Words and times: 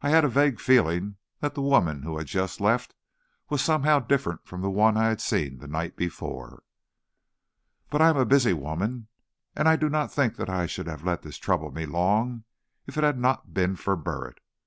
I 0.00 0.08
had 0.08 0.24
a 0.24 0.28
vague 0.30 0.58
feeling 0.58 1.16
that 1.40 1.54
the 1.54 1.60
woman 1.60 2.00
who 2.02 2.16
had 2.16 2.26
just 2.26 2.62
left 2.62 2.94
was 3.50 3.60
somehow 3.60 3.98
different 3.98 4.46
from 4.46 4.62
the 4.62 4.70
one 4.70 4.96
I 4.96 5.08
had 5.08 5.20
seen 5.20 5.58
the 5.58 5.66
night 5.66 5.96
before. 5.96 6.62
But 7.90 8.00
I 8.00 8.08
am 8.08 8.16
a 8.16 8.24
busy 8.24 8.54
woman, 8.54 9.08
and 9.54 9.68
I 9.68 9.76
do 9.76 9.90
not 9.90 10.10
think 10.10 10.40
I 10.40 10.64
should 10.64 10.86
have 10.86 11.04
let 11.04 11.20
this 11.20 11.36
trouble 11.36 11.72
me 11.72 11.84
long 11.84 12.44
if 12.86 12.96
it 12.96 13.04
had 13.04 13.18
not 13.18 13.52
been 13.52 13.76
for 13.76 13.96
Burritt. 13.96 14.38